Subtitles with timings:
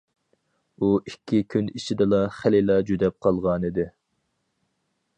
[0.77, 3.89] ئۇ ئىككى كۈن ئىچىدىلا خېلىلا جۈدەپ قالغانىدى.